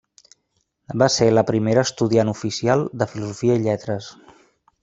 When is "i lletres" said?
3.61-4.13